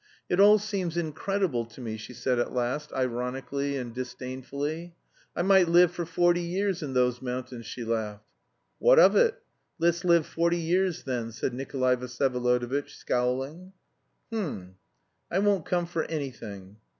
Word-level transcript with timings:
"It 0.29 0.39
all 0.39 0.57
seems 0.57 0.97
incredible 0.97 1.63
to 1.65 1.79
me," 1.79 1.95
she 1.95 2.15
said 2.15 2.39
at 2.39 2.51
last, 2.55 2.91
ironically 2.91 3.77
and 3.77 3.93
disdainfully. 3.93 4.95
"I 5.35 5.43
might 5.43 5.69
live 5.69 5.91
for 5.91 6.07
forty 6.07 6.41
years 6.41 6.81
in 6.81 6.95
those 6.95 7.21
mountains," 7.21 7.67
she 7.67 7.83
laughed. 7.83 8.25
"What 8.79 8.97
of 8.97 9.15
it? 9.15 9.39
Let's 9.77 10.03
live 10.03 10.25
forty 10.25 10.57
years 10.57 11.03
then..." 11.03 11.31
said 11.31 11.53
Nikolay 11.53 11.97
Vsyevolodovitch, 11.97 12.89
scowling. 12.95 13.73
"H'm! 14.33 14.75
I 15.29 15.37
won't 15.37 15.67
come 15.67 15.85
for 15.85 16.03
anything." 16.05 16.77